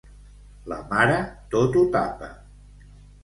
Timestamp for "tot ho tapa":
1.53-2.31